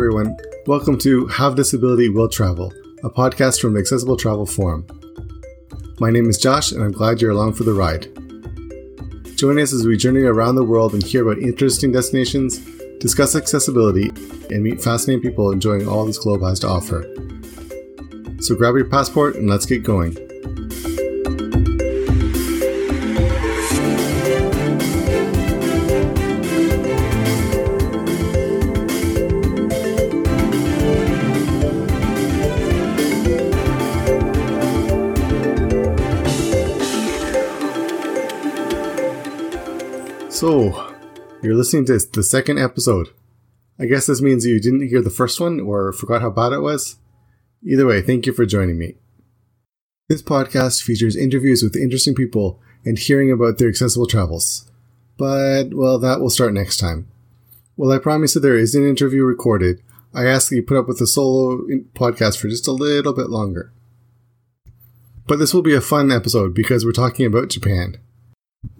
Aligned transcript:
everyone. 0.00 0.34
Welcome 0.66 0.96
to 1.00 1.26
Have 1.26 1.56
Disability 1.56 2.08
Will 2.08 2.26
Travel, 2.26 2.72
a 3.04 3.10
podcast 3.10 3.60
from 3.60 3.74
the 3.74 3.80
Accessible 3.80 4.16
Travel 4.16 4.46
Forum. 4.46 4.86
My 5.98 6.08
name 6.08 6.26
is 6.26 6.38
Josh, 6.38 6.72
and 6.72 6.82
I'm 6.82 6.90
glad 6.90 7.20
you're 7.20 7.32
along 7.32 7.52
for 7.52 7.64
the 7.64 7.74
ride. 7.74 8.04
Join 9.36 9.58
us 9.58 9.74
as 9.74 9.86
we 9.86 9.98
journey 9.98 10.22
around 10.22 10.54
the 10.54 10.64
world 10.64 10.94
and 10.94 11.02
hear 11.02 11.28
about 11.28 11.42
interesting 11.42 11.92
destinations, 11.92 12.60
discuss 12.98 13.36
accessibility, 13.36 14.08
and 14.48 14.62
meet 14.62 14.82
fascinating 14.82 15.20
people 15.20 15.50
enjoying 15.50 15.86
all 15.86 16.06
this 16.06 16.16
globe 16.16 16.40
has 16.40 16.60
to 16.60 16.68
offer. 16.68 17.02
So 18.40 18.54
grab 18.54 18.76
your 18.76 18.88
passport 18.88 19.36
and 19.36 19.50
let's 19.50 19.66
get 19.66 19.82
going. 19.82 20.16
So, 40.40 40.96
you're 41.42 41.54
listening 41.54 41.84
to 41.84 41.98
the 41.98 42.22
second 42.22 42.58
episode. 42.58 43.10
I 43.78 43.84
guess 43.84 44.06
this 44.06 44.22
means 44.22 44.46
you 44.46 44.58
didn't 44.58 44.88
hear 44.88 45.02
the 45.02 45.10
first 45.10 45.38
one 45.38 45.60
or 45.60 45.92
forgot 45.92 46.22
how 46.22 46.30
bad 46.30 46.54
it 46.54 46.60
was. 46.60 46.96
Either 47.62 47.86
way, 47.86 48.00
thank 48.00 48.24
you 48.24 48.32
for 48.32 48.46
joining 48.46 48.78
me. 48.78 48.94
This 50.08 50.22
podcast 50.22 50.80
features 50.80 51.14
interviews 51.14 51.62
with 51.62 51.76
interesting 51.76 52.14
people 52.14 52.58
and 52.86 52.98
hearing 52.98 53.30
about 53.30 53.58
their 53.58 53.68
accessible 53.68 54.06
travels. 54.06 54.66
But, 55.18 55.74
well, 55.74 55.98
that 55.98 56.22
will 56.22 56.30
start 56.30 56.54
next 56.54 56.78
time. 56.78 57.08
Well, 57.76 57.92
I 57.92 57.98
promise 57.98 58.32
that 58.32 58.40
there 58.40 58.56
is 58.56 58.74
an 58.74 58.88
interview 58.88 59.24
recorded. 59.24 59.82
I 60.14 60.24
ask 60.24 60.48
that 60.48 60.56
you 60.56 60.62
put 60.62 60.78
up 60.78 60.88
with 60.88 61.00
the 61.00 61.06
solo 61.06 61.58
podcast 61.92 62.38
for 62.38 62.48
just 62.48 62.66
a 62.66 62.72
little 62.72 63.12
bit 63.12 63.28
longer. 63.28 63.74
But 65.26 65.38
this 65.38 65.52
will 65.52 65.60
be 65.60 65.74
a 65.74 65.82
fun 65.82 66.10
episode 66.10 66.54
because 66.54 66.86
we're 66.86 66.92
talking 66.92 67.26
about 67.26 67.50
Japan. 67.50 67.98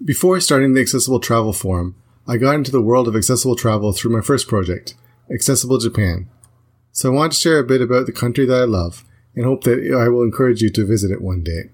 Before 0.03 0.39
starting 0.39 0.73
the 0.73 0.81
Accessible 0.81 1.19
Travel 1.19 1.53
Forum, 1.53 1.95
I 2.27 2.37
got 2.37 2.55
into 2.55 2.71
the 2.71 2.81
world 2.81 3.07
of 3.07 3.15
accessible 3.15 3.55
travel 3.55 3.93
through 3.93 4.11
my 4.11 4.21
first 4.21 4.47
project, 4.47 4.95
Accessible 5.31 5.77
Japan. 5.77 6.27
So 6.91 7.11
I 7.11 7.15
want 7.15 7.33
to 7.33 7.39
share 7.39 7.59
a 7.59 7.63
bit 7.63 7.81
about 7.81 8.07
the 8.07 8.11
country 8.11 8.45
that 8.47 8.61
I 8.61 8.65
love 8.65 9.05
and 9.35 9.45
hope 9.45 9.63
that 9.63 9.79
I 9.95 10.09
will 10.09 10.23
encourage 10.23 10.61
you 10.61 10.71
to 10.71 10.85
visit 10.85 11.11
it 11.11 11.21
one 11.21 11.43
day. 11.43 11.69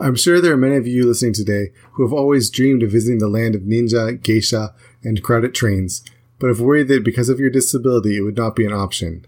I'm 0.00 0.16
sure 0.16 0.40
there 0.40 0.52
are 0.52 0.56
many 0.56 0.74
of 0.74 0.86
you 0.86 1.06
listening 1.06 1.32
today 1.32 1.70
who 1.92 2.02
have 2.02 2.12
always 2.12 2.50
dreamed 2.50 2.82
of 2.82 2.90
visiting 2.90 3.18
the 3.18 3.28
land 3.28 3.54
of 3.54 3.62
ninja, 3.62 4.20
geisha, 4.20 4.74
and 5.04 5.22
crowded 5.22 5.54
trains, 5.54 6.04
but 6.40 6.48
have 6.48 6.60
worried 6.60 6.88
that 6.88 7.04
because 7.04 7.28
of 7.28 7.38
your 7.38 7.50
disability 7.50 8.16
it 8.16 8.22
would 8.22 8.36
not 8.36 8.56
be 8.56 8.66
an 8.66 8.72
option. 8.72 9.24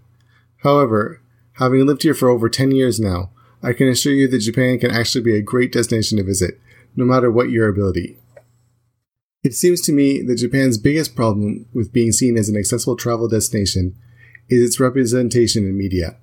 However, 0.59 1.21
having 1.55 1.87
lived 1.87 2.03
here 2.03 2.15
for 2.15 2.29
over 2.29 2.49
10 2.49 2.73
years 2.73 2.99
now, 2.99 3.31
I 3.63 3.73
can 3.73 3.89
assure 3.89 4.13
you 4.13 4.27
that 4.29 4.41
Japan 4.41 4.81
can 4.81 4.91
actually 4.91 5.23
be 5.23 5.37
a 5.37 5.43
great 5.43 5.73
destination 5.73 6.19
to 6.19 6.25
visit 6.25 6.61
no 6.97 7.05
matter 7.05 7.30
what 7.30 7.50
your 7.50 7.69
ability. 7.69 8.19
It 9.44 9.55
seems 9.55 9.80
to 9.83 9.92
me 9.92 10.22
that 10.22 10.39
Japan's 10.39 10.78
biggest 10.78 11.14
problem 11.14 11.66
with 11.72 11.92
being 11.92 12.11
seen 12.11 12.36
as 12.36 12.48
an 12.48 12.56
accessible 12.56 12.97
travel 12.97 13.28
destination 13.28 13.94
is 14.48 14.62
its 14.62 14.80
representation 14.80 15.64
in 15.64 15.78
media. 15.78 16.17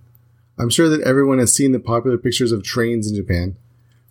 I'm 0.58 0.70
sure 0.70 0.90
that 0.90 1.02
everyone 1.02 1.40
has 1.40 1.54
seen 1.54 1.72
the 1.72 1.80
popular 1.80 2.18
pictures 2.18 2.52
of 2.52 2.64
trains 2.64 3.10
in 3.10 3.16
Japan. 3.16 3.56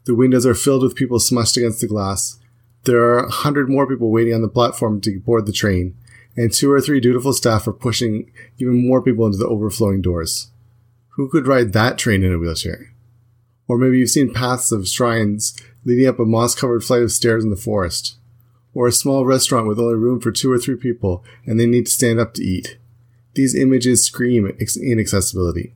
The 0.05 0.14
windows 0.14 0.46
are 0.46 0.55
filled 0.55 0.83
with 0.83 0.96
people 0.96 1.18
smushed 1.18 1.56
against 1.56 1.80
the 1.80 1.86
glass. 1.86 2.38
There 2.84 3.02
are 3.02 3.18
a 3.18 3.30
hundred 3.30 3.68
more 3.68 3.86
people 3.86 4.10
waiting 4.10 4.34
on 4.34 4.42
the 4.42 4.48
platform 4.48 5.00
to 5.02 5.20
board 5.20 5.46
the 5.46 5.52
train, 5.52 5.96
and 6.36 6.52
two 6.52 6.72
or 6.72 6.80
three 6.80 6.98
dutiful 6.98 7.33
staff 7.33 7.68
are 7.68 7.72
pushing 7.72 8.33
even 8.58 8.86
more 8.86 9.02
people 9.02 9.27
into 9.27 9.38
the 9.38 9.46
overflowing 9.46 10.02
doors. 10.02 10.50
Who 11.11 11.28
could 11.28 11.46
ride 11.46 11.74
that 11.74 11.98
train 11.98 12.24
in 12.24 12.33
a 12.33 12.39
wheelchair? 12.39 12.92
Or 13.68 13.78
maybe 13.78 13.98
you've 13.98 14.11
seen 14.11 14.33
paths 14.33 14.72
of 14.72 14.89
shrines 14.89 15.55
leading 15.85 16.07
up 16.07 16.19
a 16.19 16.25
moss 16.25 16.55
covered 16.55 16.85
flight 16.85 17.03
of 17.03 17.13
stairs 17.13 17.45
in 17.45 17.51
the 17.51 17.57
forest. 17.57 18.17
Or 18.75 18.87
a 18.87 18.93
small 18.93 19.27
restaurant 19.27 19.67
with 19.67 19.79
only 19.79 19.97
room 19.97 20.20
for 20.20 20.33
two 20.33 20.51
or 20.51 20.59
three 20.59 20.77
people 20.77 21.25
and 21.45 21.59
they 21.59 21.67
need 21.67 21.87
to 21.87 21.93
stand 21.93 22.19
up 22.19 22.35
to 22.35 22.43
eat. 22.43 22.79
These 23.35 23.55
images 23.55 24.05
scream 24.05 24.47
inaccessibility. 24.47 25.75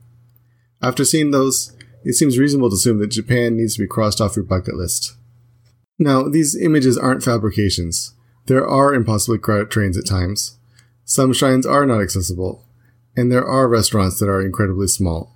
After 0.81 1.03
seeing 1.03 1.31
those, 1.31 1.75
it 2.03 2.13
seems 2.13 2.37
reasonable 2.37 2.69
to 2.69 2.75
assume 2.75 2.99
that 2.99 3.07
Japan 3.07 3.57
needs 3.57 3.75
to 3.75 3.81
be 3.81 3.87
crossed 3.87 4.21
off 4.21 4.35
your 4.35 4.45
bucket 4.45 4.75
list. 4.75 5.15
Now, 5.99 6.23
these 6.23 6.55
images 6.55 6.97
aren't 6.97 7.23
fabrications. 7.23 8.13
There 8.45 8.65
are 8.65 8.93
impossibly 8.93 9.39
crowded 9.39 9.71
trains 9.71 9.97
at 9.97 10.05
times. 10.05 10.57
Some 11.03 11.33
shrines 11.33 11.65
are 11.65 11.85
not 11.85 12.01
accessible, 12.01 12.63
and 13.15 13.31
there 13.31 13.45
are 13.45 13.67
restaurants 13.67 14.19
that 14.19 14.29
are 14.29 14.41
incredibly 14.41 14.87
small. 14.87 15.35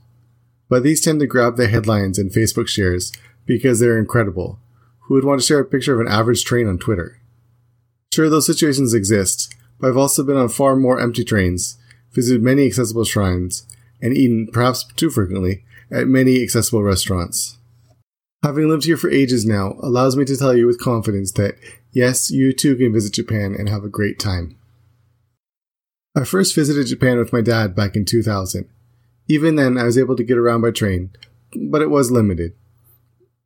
But 0.70 0.84
these 0.84 1.02
tend 1.02 1.20
to 1.20 1.28
grab 1.28 1.58
the 1.58 1.68
headlines 1.68 2.20
and 2.20 2.32
Facebook 2.32 2.68
shares 2.68 3.12
because 3.52 3.80
they're 3.80 4.00
incredible. 4.00 4.60
Who 5.02 5.16
would 5.16 5.26
want 5.26 5.42
to 5.42 5.46
share 5.46 5.60
a 5.60 5.66
picture 5.66 5.94
of 5.94 6.00
an 6.00 6.12
average 6.12 6.46
train 6.46 6.68
on 6.68 6.78
Twitter? 6.78 7.20
Sure, 8.14 8.30
those 8.30 8.46
situations 8.46 8.94
exist, 8.94 9.54
but 9.78 9.90
I've 9.90 9.98
also 9.98 10.24
been 10.24 10.38
on 10.38 10.48
far 10.48 10.76
more 10.76 11.00
empty 11.02 11.26
trains, 11.26 11.78
visited 12.14 12.42
many 12.42 12.66
accessible 12.66 13.04
shrines, 13.04 13.68
and 14.02 14.16
eaten, 14.16 14.48
perhaps 14.48 14.86
too 14.96 15.10
frequently, 15.10 15.64
at 15.92 16.08
many 16.08 16.42
accessible 16.42 16.82
restaurants. 16.82 17.58
Having 18.42 18.70
lived 18.70 18.86
here 18.86 18.98
for 18.98 19.10
ages 19.10 19.46
now 19.46 19.76
allows 19.82 20.16
me 20.16 20.24
to 20.26 20.38
tell 20.38 20.56
you 20.56 20.66
with 20.66 20.82
confidence 20.82 21.34
that 21.34 21.56
yes, 21.92 22.32
you 22.32 22.54
too 22.54 22.76
can 22.78 22.94
visit 22.94 23.14
Japan 23.14 23.54
and 23.58 23.68
have 23.68 23.84
a 23.84 23.90
great 23.90 24.18
time. 24.18 24.58
I 26.16 26.24
first 26.24 26.56
visited 26.56 26.88
Japan 26.88 27.18
with 27.18 27.34
my 27.34 27.42
dad 27.42 27.76
back 27.76 27.96
in 27.96 28.06
2000. 28.06 28.68
Even 29.28 29.56
then, 29.56 29.78
I 29.78 29.84
was 29.84 29.98
able 29.98 30.16
to 30.16 30.24
get 30.24 30.38
around 30.38 30.62
by 30.62 30.72
train, 30.72 31.12
but 31.70 31.82
it 31.82 31.90
was 31.90 32.12
limited. 32.12 32.54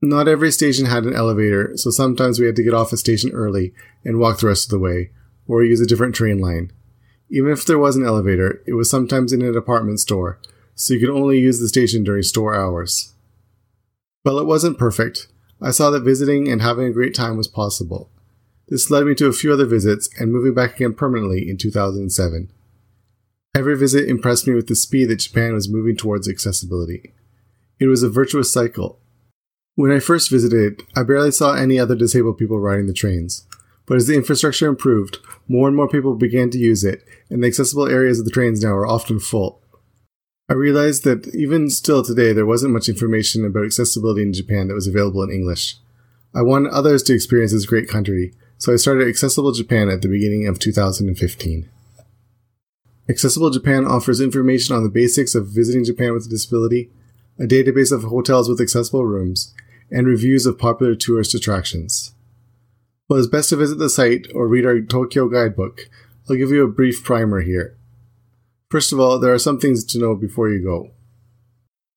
Not 0.06 0.28
every 0.28 0.52
station 0.52 0.86
had 0.86 1.06
an 1.06 1.16
elevator, 1.16 1.76
so 1.78 1.90
sometimes 1.90 2.40
we 2.40 2.46
had 2.46 2.56
to 2.58 2.64
get 2.64 2.76
off 2.76 2.94
a 2.94 2.98
station 2.98 3.32
early 3.32 3.74
and 4.04 4.20
walk 4.20 4.40
the 4.40 4.46
rest 4.46 4.68
of 4.68 4.70
the 4.70 4.78
way, 4.78 5.10
or 5.48 5.64
use 5.64 5.82
a 5.82 5.88
different 5.88 6.14
train 6.14 6.38
line. 6.38 6.72
Even 7.32 7.52
if 7.52 7.66
there 7.66 7.80
was 7.80 7.96
an 7.96 8.06
elevator, 8.06 8.62
it 8.68 8.74
was 8.74 8.88
sometimes 8.88 9.34
in 9.34 9.42
a 9.42 9.52
department 9.52 10.00
store, 10.00 10.40
so 10.76 10.94
you 10.94 11.00
could 11.00 11.10
only 11.10 11.40
use 11.40 11.60
the 11.60 11.68
station 11.68 12.04
during 12.04 12.22
store 12.22 12.54
hours. 12.54 13.16
While 14.22 14.38
it 14.38 14.46
wasn't 14.46 14.78
perfect, 14.78 15.26
I 15.60 15.72
saw 15.72 15.90
that 15.90 16.04
visiting 16.04 16.50
and 16.50 16.62
having 16.62 16.86
a 16.86 16.94
great 16.94 17.16
time 17.16 17.36
was 17.36 17.48
possible. 17.48 18.12
This 18.68 18.92
led 18.92 19.08
me 19.08 19.16
to 19.16 19.28
a 19.28 19.34
few 19.34 19.54
other 19.54 19.66
visits 19.66 20.08
and 20.20 20.32
moving 20.32 20.54
back 20.54 20.76
again 20.76 20.94
permanently 20.94 21.50
in 21.50 21.58
2007. 21.58 22.52
Every 23.56 23.76
visit 23.76 24.08
impressed 24.08 24.48
me 24.48 24.54
with 24.54 24.68
the 24.68 24.76
speed 24.76 25.06
that 25.06 25.16
Japan 25.16 25.54
was 25.54 25.68
moving 25.68 25.98
towards 25.98 26.30
accessibility. 26.30 27.12
It 27.80 27.88
was 27.88 28.04
a 28.04 28.10
virtuous 28.10 28.54
cycle, 28.54 29.00
when 29.76 29.92
I 29.92 30.00
first 30.00 30.30
visited, 30.30 30.84
I 30.96 31.04
barely 31.04 31.32
saw 31.32 31.54
any 31.54 31.78
other 31.78 31.96
disabled 31.96 32.38
people 32.38 32.60
riding 32.60 32.88
the 32.88 32.94
trains. 32.94 33.46
But 33.86 33.98
as 33.98 34.08
the 34.08 34.16
infrastructure 34.16 34.68
improved, 34.68 35.20
more 35.48 35.68
and 35.68 35.78
more 35.78 35.88
people 35.88 36.16
began 36.16 36.50
to 36.52 36.58
use 36.58 36.84
it, 36.84 37.04
and 37.30 37.44
the 37.44 37.48
accessible 37.48 37.88
areas 37.88 38.20
of 38.20 38.26
the 38.26 38.32
trains 38.32 38.64
now 38.64 38.72
are 38.72 38.88
often 38.88 39.20
full. 39.20 39.62
I 40.50 40.54
realized 40.54 41.04
that 41.04 41.28
even 41.36 41.70
still 41.70 42.04
today, 42.04 42.32
there 42.32 42.46
wasn't 42.46 42.74
much 42.74 42.88
information 42.88 43.46
about 43.46 43.66
accessibility 43.66 44.22
in 44.22 44.34
Japan 44.34 44.68
that 44.68 44.76
was 44.76 44.88
available 44.88 45.24
in 45.24 45.32
English. 45.32 45.76
I 46.34 46.42
wanted 46.42 46.72
others 46.72 47.04
to 47.04 47.14
experience 47.14 47.52
this 47.52 47.66
great 47.66 47.90
country, 47.90 48.34
so 48.58 48.74
I 48.74 48.78
started 48.78 49.08
Accessible 49.08 49.52
Japan 49.52 49.90
at 49.90 50.02
the 50.02 50.08
beginning 50.08 50.48
of 50.48 50.60
2015. 50.60 51.70
Accessible 53.08 53.50
Japan 53.50 53.86
offers 53.86 54.22
information 54.22 54.76
on 54.76 54.84
the 54.84 54.90
basics 54.90 55.36
of 55.36 55.48
visiting 55.48 55.84
Japan 55.84 56.14
with 56.14 56.26
a 56.26 56.30
disability, 56.30 56.90
a 57.40 57.44
database 57.44 57.92
of 57.92 58.04
hotels 58.04 58.50
with 58.50 58.62
accessible 58.62 59.06
rooms, 59.06 59.54
and 59.92 60.08
reviews 60.08 60.46
of 60.46 60.58
popular 60.58 60.96
tourist 60.96 61.34
attractions. 61.34 62.14
Well, 63.08 63.20
it's 63.20 63.28
best 63.28 63.50
to 63.50 63.56
visit 63.56 63.78
the 63.78 63.90
site 63.90 64.28
or 64.34 64.48
read 64.48 64.66
our 64.66 64.82
Tokyo 64.82 65.28
guidebook, 65.28 65.90
I'll 66.28 66.36
give 66.36 66.50
you 66.50 66.64
a 66.64 66.68
brief 66.68 67.04
primer 67.04 67.42
here. 67.42 67.78
First 68.72 68.92
of 68.92 69.00
all, 69.00 69.20
there 69.20 69.34
are 69.34 69.40
some 69.40 69.60
things 69.60 69.84
to 69.86 70.00
know 70.00 70.16
before 70.16 70.50
you 70.50 70.64
go. 70.64 70.90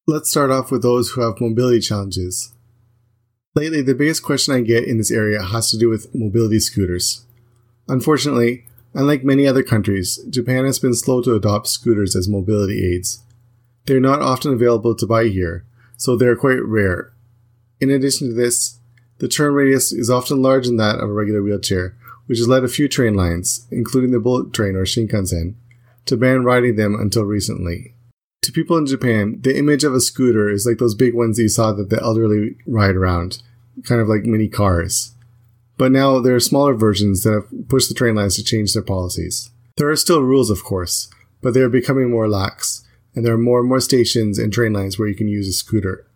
Let's 0.06 0.28
start 0.28 0.50
off 0.50 0.70
with 0.70 0.82
those 0.82 1.10
who 1.10 1.22
have 1.22 1.40
mobility 1.40 1.80
challenges. 1.80 2.52
Lately, 3.54 3.80
the 3.80 3.94
biggest 3.94 4.22
question 4.22 4.54
I 4.54 4.60
get 4.60 4.84
in 4.84 4.98
this 4.98 5.10
area 5.10 5.42
has 5.42 5.70
to 5.70 5.78
do 5.78 5.88
with 5.88 6.14
mobility 6.14 6.60
scooters. 6.60 7.24
Unfortunately, 7.88 8.66
unlike 8.92 9.24
many 9.24 9.46
other 9.46 9.62
countries, 9.62 10.18
Japan 10.28 10.66
has 10.66 10.78
been 10.78 10.94
slow 10.94 11.22
to 11.22 11.34
adopt 11.34 11.68
scooters 11.68 12.14
as 12.14 12.28
mobility 12.28 12.94
aids. 12.94 13.24
They 13.86 13.94
are 13.94 14.00
not 14.00 14.20
often 14.20 14.52
available 14.52 14.94
to 14.94 15.06
buy 15.06 15.28
here, 15.28 15.64
so 15.96 16.16
they 16.16 16.26
are 16.26 16.36
quite 16.36 16.62
rare, 16.62 17.12
in 17.80 17.90
addition 17.90 18.28
to 18.28 18.34
this, 18.34 18.78
the 19.18 19.28
turn 19.28 19.54
radius 19.54 19.92
is 19.92 20.10
often 20.10 20.42
larger 20.42 20.68
than 20.68 20.76
that 20.76 20.96
of 20.96 21.10
a 21.10 21.12
regular 21.12 21.42
wheelchair, 21.42 21.96
which 22.26 22.38
has 22.38 22.48
led 22.48 22.64
a 22.64 22.68
few 22.68 22.88
train 22.88 23.14
lines, 23.14 23.66
including 23.70 24.10
the 24.10 24.20
bullet 24.20 24.52
train 24.52 24.76
or 24.76 24.84
Shinkansen, 24.84 25.54
to 26.06 26.16
ban 26.16 26.44
riding 26.44 26.76
them 26.76 26.94
until 26.94 27.24
recently. 27.24 27.94
To 28.42 28.52
people 28.52 28.76
in 28.76 28.86
Japan, 28.86 29.40
the 29.40 29.56
image 29.56 29.84
of 29.84 29.94
a 29.94 30.00
scooter 30.00 30.48
is 30.48 30.64
like 30.64 30.78
those 30.78 30.94
big 30.94 31.14
ones 31.14 31.38
you 31.38 31.48
saw 31.48 31.72
that 31.72 31.90
the 31.90 32.00
elderly 32.00 32.56
ride 32.66 32.96
around, 32.96 33.42
kind 33.84 34.00
of 34.00 34.08
like 34.08 34.22
mini 34.22 34.48
cars. 34.48 35.14
But 35.76 35.92
now 35.92 36.20
there 36.20 36.34
are 36.34 36.40
smaller 36.40 36.74
versions 36.74 37.22
that 37.22 37.32
have 37.32 37.68
pushed 37.68 37.88
the 37.88 37.94
train 37.94 38.14
lines 38.14 38.36
to 38.36 38.44
change 38.44 38.72
their 38.72 38.82
policies. 38.82 39.50
There 39.76 39.90
are 39.90 39.96
still 39.96 40.22
rules, 40.22 40.50
of 40.50 40.64
course, 40.64 41.08
but 41.40 41.54
they 41.54 41.60
are 41.60 41.68
becoming 41.68 42.10
more 42.10 42.28
lax, 42.28 42.84
and 43.14 43.24
there 43.24 43.34
are 43.34 43.38
more 43.38 43.60
and 43.60 43.68
more 43.68 43.80
stations 43.80 44.38
and 44.38 44.52
train 44.52 44.72
lines 44.72 44.98
where 44.98 45.08
you 45.08 45.14
can 45.14 45.28
use 45.28 45.48
a 45.48 45.52
scooter. 45.52 46.07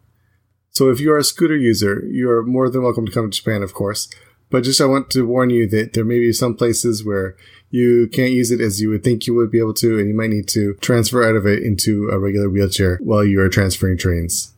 So 0.72 0.88
if 0.90 1.00
you 1.00 1.12
are 1.12 1.18
a 1.18 1.24
scooter 1.24 1.56
user, 1.56 2.02
you 2.10 2.30
are 2.30 2.42
more 2.42 2.70
than 2.70 2.82
welcome 2.82 3.04
to 3.04 3.12
come 3.12 3.30
to 3.30 3.36
Japan, 3.36 3.62
of 3.62 3.74
course. 3.74 4.08
But 4.50 4.64
just 4.64 4.80
I 4.80 4.86
want 4.86 5.10
to 5.10 5.26
warn 5.26 5.50
you 5.50 5.68
that 5.68 5.92
there 5.92 6.04
may 6.04 6.18
be 6.18 6.32
some 6.32 6.54
places 6.54 7.04
where 7.04 7.36
you 7.70 8.08
can't 8.08 8.32
use 8.32 8.50
it 8.50 8.60
as 8.60 8.80
you 8.80 8.88
would 8.90 9.04
think 9.04 9.26
you 9.26 9.34
would 9.34 9.50
be 9.50 9.58
able 9.58 9.74
to, 9.74 9.98
and 9.98 10.08
you 10.08 10.14
might 10.14 10.30
need 10.30 10.48
to 10.48 10.74
transfer 10.80 11.22
out 11.24 11.36
of 11.36 11.46
it 11.46 11.62
into 11.62 12.08
a 12.10 12.18
regular 12.18 12.48
wheelchair 12.48 12.98
while 13.02 13.24
you 13.24 13.40
are 13.40 13.48
transferring 13.48 13.98
trains. 13.98 14.52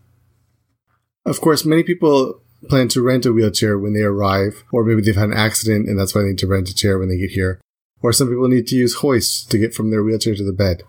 Of 1.27 1.41
course, 1.41 1.65
many 1.65 1.83
people 1.83 2.41
plan 2.69 2.89
to 2.89 3.03
rent 3.03 3.27
a 3.27 3.33
wheelchair 3.33 3.79
when 3.79 3.93
they 3.93 4.03
arrive, 4.03 4.65
or 4.73 4.85
maybe 4.85 5.03
they've 5.03 5.17
had 5.17 5.31
an 5.31 5.37
accident 5.37 5.89
and 5.89 5.99
that's 5.99 6.15
why 6.15 6.23
they 6.23 6.29
need 6.29 6.39
to 6.39 6.47
rent 6.47 6.69
a 6.69 6.75
chair 6.75 6.99
when 6.99 7.09
they 7.09 7.19
get 7.19 7.31
here. 7.31 7.61
Or 8.03 8.13
some 8.13 8.29
people 8.29 8.49
need 8.49 8.67
to 8.69 8.77
use 8.77 8.97
hoists 8.97 9.45
to 9.47 9.59
get 9.59 9.75
from 9.75 9.91
their 9.91 10.03
wheelchair 10.03 10.35
to 10.35 10.45
the 10.45 10.53
bed. 10.53 10.83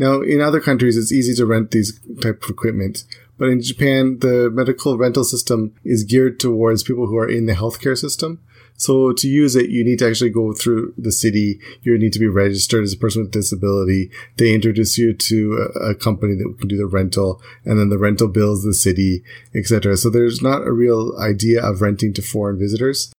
Now, 0.00 0.22
in 0.22 0.40
other 0.40 0.60
countries, 0.60 0.96
it's 0.96 1.12
easy 1.12 1.34
to 1.34 1.44
rent 1.44 1.72
these 1.72 2.00
type 2.22 2.42
of 2.42 2.48
equipment, 2.48 3.04
but 3.36 3.50
in 3.50 3.60
Japan, 3.60 4.18
the 4.20 4.48
medical 4.50 4.96
rental 4.96 5.24
system 5.24 5.74
is 5.84 6.04
geared 6.04 6.40
towards 6.40 6.82
people 6.82 7.06
who 7.06 7.18
are 7.18 7.28
in 7.28 7.44
the 7.44 7.52
healthcare 7.52 7.98
system. 7.98 8.40
So 8.78 9.12
to 9.12 9.28
use 9.28 9.56
it, 9.56 9.68
you 9.68 9.84
need 9.84 9.98
to 9.98 10.08
actually 10.08 10.30
go 10.30 10.54
through 10.54 10.94
the 10.96 11.12
city. 11.12 11.60
You 11.82 11.98
need 11.98 12.14
to 12.14 12.18
be 12.18 12.28
registered 12.28 12.82
as 12.82 12.94
a 12.94 12.96
person 12.96 13.20
with 13.20 13.32
disability. 13.32 14.10
They 14.38 14.54
introduce 14.54 14.96
you 14.96 15.12
to 15.12 15.68
a, 15.78 15.94
company 15.94 16.34
that 16.34 16.56
can 16.58 16.68
do 16.68 16.78
the 16.78 16.86
rental, 16.86 17.42
and 17.66 17.78
then 17.78 17.90
the 17.90 17.98
rental 17.98 18.28
bills 18.28 18.64
the 18.64 18.72
city, 18.72 19.22
etc. 19.54 19.98
So 19.98 20.08
there's 20.08 20.40
not 20.40 20.66
a 20.66 20.72
real 20.72 21.14
idea 21.20 21.62
of 21.62 21.82
renting 21.82 22.14
to 22.14 22.22
foreign 22.22 22.58
visitors. 22.58 23.12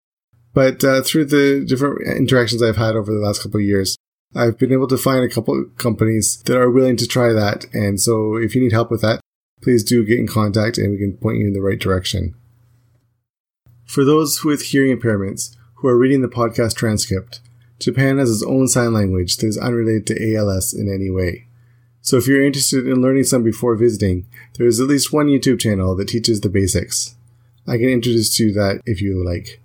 But 0.55 0.83
uh, 0.83 1.03
through 1.03 1.25
the 1.25 1.63
different 1.63 2.07
interactions 2.07 2.63
I've 2.63 2.77
had 2.77 2.95
over 2.95 3.13
the 3.13 3.19
last 3.19 3.43
couple 3.43 3.59
of 3.59 3.65
years, 3.67 3.95
I've 4.33 4.57
been 4.57 4.71
able 4.71 4.87
to 4.87 4.97
find 4.97 5.23
a 5.23 5.33
couple 5.33 5.65
companies 5.77 6.41
that 6.43 6.57
are 6.57 6.71
willing 6.71 6.97
to 6.97 7.07
try 7.07 7.33
that. 7.33 7.65
And 7.73 7.99
so 7.99 8.35
if 8.35 8.55
you 8.55 8.61
need 8.61 8.71
help 8.71 8.89
with 8.89 9.01
that, 9.01 9.19
please 9.61 9.83
do 9.83 10.05
get 10.05 10.19
in 10.19 10.27
contact 10.27 10.77
and 10.77 10.91
we 10.91 10.97
can 10.97 11.17
point 11.17 11.39
you 11.39 11.47
in 11.47 11.53
the 11.53 11.61
right 11.61 11.79
direction. 11.79 12.35
For 13.85 14.05
those 14.05 14.43
with 14.43 14.67
hearing 14.67 14.97
impairments 14.97 15.55
who 15.75 15.87
are 15.89 15.97
reading 15.97 16.21
the 16.21 16.29
podcast 16.29 16.75
transcript, 16.75 17.41
Japan 17.79 18.19
has 18.19 18.31
its 18.31 18.43
own 18.43 18.67
sign 18.67 18.93
language 18.93 19.37
that 19.37 19.47
is 19.47 19.57
unrelated 19.57 20.07
to 20.07 20.19
ASL 20.19 20.79
in 20.79 20.93
any 20.93 21.09
way. 21.09 21.47
So 22.01 22.17
if 22.17 22.25
you're 22.25 22.43
interested 22.43 22.87
in 22.87 23.01
learning 23.01 23.25
some 23.25 23.43
before 23.43 23.75
visiting, 23.75 24.25
there 24.57 24.65
is 24.65 24.79
at 24.79 24.87
least 24.87 25.11
one 25.11 25.27
YouTube 25.27 25.59
channel 25.59 25.95
that 25.95 26.07
teaches 26.07 26.41
the 26.41 26.49
basics. 26.49 27.15
I 27.67 27.77
can 27.77 27.89
introduce 27.89 28.39
you 28.39 28.49
to 28.49 28.53
that 28.59 28.81
if 28.85 29.01
you 29.01 29.23
like. 29.23 29.59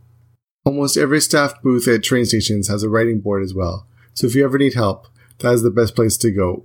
Almost 0.64 0.96
every 0.96 1.20
staff 1.20 1.62
booth 1.62 1.86
at 1.86 2.02
train 2.02 2.24
stations 2.26 2.69
has 2.69 2.82
a 2.82 2.88
writing 2.88 3.20
board 3.20 3.42
as 3.42 3.54
well, 3.54 3.86
so 4.16 4.26
if 4.26 4.34
you 4.34 4.44
ever 4.44 4.58
need 4.58 4.74
help, 4.74 5.06
that 5.38 5.52
is 5.52 5.62
the 5.62 5.70
best 5.70 5.94
place 5.94 6.16
to 6.16 6.30
go. 6.30 6.64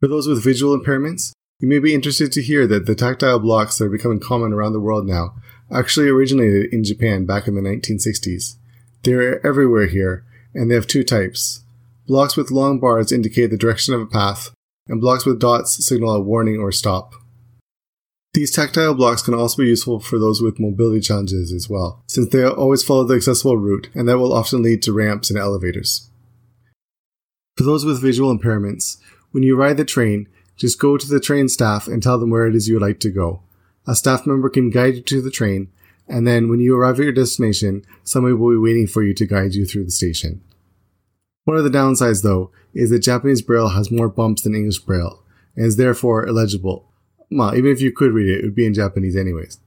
For 0.00 0.06
those 0.06 0.28
with 0.28 0.42
visual 0.42 0.78
impairments, 0.78 1.32
you 1.58 1.66
may 1.66 1.80
be 1.80 1.92
interested 1.92 2.30
to 2.32 2.42
hear 2.42 2.66
that 2.68 2.86
the 2.86 2.94
tactile 2.94 3.40
blocks 3.40 3.76
that 3.78 3.86
are 3.86 3.90
becoming 3.90 4.20
common 4.20 4.52
around 4.52 4.72
the 4.72 4.80
world 4.80 5.06
now 5.06 5.34
actually 5.70 6.08
originated 6.08 6.72
in 6.72 6.84
Japan 6.84 7.26
back 7.26 7.48
in 7.48 7.56
the 7.56 7.60
1960s. 7.60 8.56
They 9.02 9.12
are 9.12 9.44
everywhere 9.44 9.86
here, 9.86 10.24
and 10.54 10.70
they 10.70 10.76
have 10.76 10.86
two 10.86 11.02
types. 11.02 11.64
Blocks 12.06 12.36
with 12.36 12.52
long 12.52 12.78
bars 12.78 13.12
indicate 13.12 13.50
the 13.50 13.56
direction 13.56 13.92
of 13.92 14.00
a 14.00 14.06
path, 14.06 14.50
and 14.86 15.00
blocks 15.00 15.26
with 15.26 15.40
dots 15.40 15.84
signal 15.84 16.14
a 16.14 16.20
warning 16.20 16.58
or 16.58 16.72
stop. 16.72 17.14
These 18.34 18.52
tactile 18.52 18.94
blocks 18.94 19.22
can 19.22 19.34
also 19.34 19.62
be 19.62 19.68
useful 19.68 20.00
for 20.00 20.18
those 20.18 20.40
with 20.40 20.60
mobility 20.60 21.00
challenges 21.00 21.52
as 21.52 21.68
well, 21.68 22.04
since 22.06 22.28
they 22.28 22.44
always 22.44 22.84
follow 22.84 23.04
the 23.04 23.14
accessible 23.14 23.56
route, 23.56 23.88
and 23.94 24.08
that 24.08 24.18
will 24.18 24.32
often 24.32 24.62
lead 24.62 24.82
to 24.82 24.92
ramps 24.92 25.28
and 25.28 25.38
elevators. 25.38 26.07
For 27.58 27.64
those 27.64 27.84
with 27.84 28.00
visual 28.00 28.32
impairments, 28.32 28.98
when 29.32 29.42
you 29.42 29.56
ride 29.56 29.78
the 29.78 29.84
train, 29.84 30.28
just 30.56 30.78
go 30.78 30.96
to 30.96 31.08
the 31.08 31.18
train 31.18 31.48
staff 31.48 31.88
and 31.88 32.00
tell 32.00 32.16
them 32.16 32.30
where 32.30 32.46
it 32.46 32.54
is 32.54 32.68
you 32.68 32.76
would 32.76 32.86
like 32.86 33.00
to 33.00 33.10
go. 33.10 33.42
A 33.84 33.96
staff 33.96 34.28
member 34.28 34.48
can 34.48 34.70
guide 34.70 34.94
you 34.94 35.02
to 35.02 35.20
the 35.20 35.30
train, 35.32 35.66
and 36.06 36.24
then 36.24 36.48
when 36.48 36.60
you 36.60 36.76
arrive 36.76 37.00
at 37.00 37.02
your 37.02 37.12
destination, 37.12 37.84
somebody 38.04 38.34
will 38.34 38.52
be 38.52 38.58
waiting 38.58 38.86
for 38.86 39.02
you 39.02 39.12
to 39.12 39.26
guide 39.26 39.54
you 39.54 39.66
through 39.66 39.86
the 39.86 39.90
station. 39.90 40.40
One 41.46 41.56
of 41.56 41.64
the 41.64 41.76
downsides, 41.76 42.22
though, 42.22 42.52
is 42.74 42.90
that 42.90 43.00
Japanese 43.00 43.42
Braille 43.42 43.70
has 43.70 43.90
more 43.90 44.08
bumps 44.08 44.42
than 44.42 44.54
English 44.54 44.78
Braille, 44.78 45.20
and 45.56 45.66
is 45.66 45.76
therefore 45.76 46.28
illegible. 46.28 46.92
Well, 47.28 47.56
even 47.56 47.72
if 47.72 47.80
you 47.80 47.90
could 47.90 48.12
read 48.12 48.28
it, 48.28 48.38
it 48.38 48.44
would 48.44 48.54
be 48.54 48.66
in 48.66 48.74
Japanese 48.74 49.16
anyways. 49.16 49.58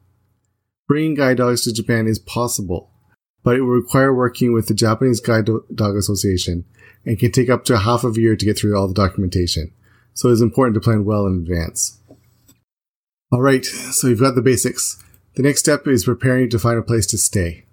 Bringing 0.87 1.15
guide 1.15 1.37
dogs 1.37 1.63
to 1.63 1.73
Japan 1.73 2.07
is 2.07 2.19
possible, 2.19 2.89
but 3.43 3.57
it 3.57 3.63
will 3.63 3.71
require 3.71 4.13
working 4.13 4.53
with 4.53 4.69
the 4.69 4.73
Japanese 4.73 5.19
Guide 5.19 5.49
Dog 5.75 5.97
Association 5.97 6.63
and 7.05 7.19
can 7.19 7.31
take 7.31 7.49
up 7.49 7.65
to 7.65 7.79
half 7.79 8.03
of 8.03 8.17
a 8.17 8.21
year 8.21 8.35
to 8.35 8.45
get 8.45 8.57
through 8.57 8.77
all 8.77 8.87
the 8.87 8.93
documentation, 8.93 9.73
so 10.13 10.29
it 10.29 10.33
is 10.33 10.41
important 10.41 10.75
to 10.75 10.81
plan 10.81 11.05
well 11.05 11.25
in 11.25 11.35
advance. 11.35 11.99
All 13.31 13.41
right, 13.41 13.65
so 13.65 14.07
you've 14.07 14.19
got 14.19 14.35
the 14.35 14.41
basics. 14.41 15.01
The 15.35 15.43
next 15.43 15.61
step 15.61 15.87
is 15.87 16.05
preparing 16.05 16.49
to 16.49 16.59
find 16.59 16.77
a 16.77 16.83
place 16.83 17.05
to 17.07 17.17
stay. 17.17 17.65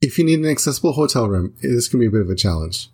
If 0.00 0.18
you 0.18 0.24
need 0.24 0.40
an 0.40 0.50
accessible 0.50 0.92
hotel 0.92 1.28
room, 1.28 1.54
this 1.62 1.88
can 1.88 2.00
be 2.00 2.06
a 2.06 2.10
bit 2.10 2.20
of 2.20 2.30
a 2.30 2.34
challenge. 2.34 2.88